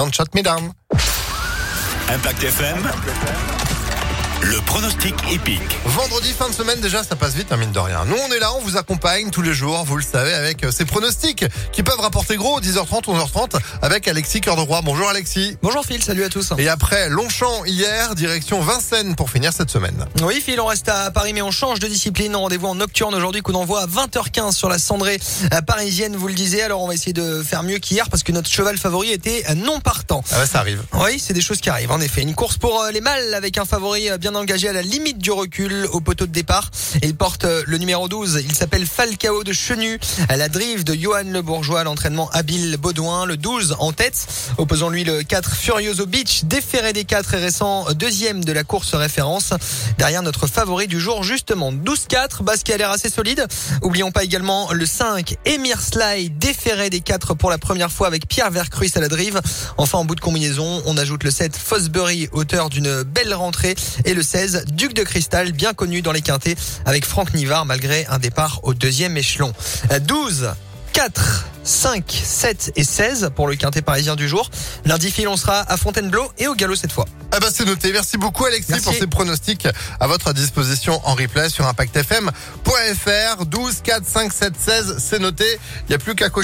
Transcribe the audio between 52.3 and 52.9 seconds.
base qui a l'air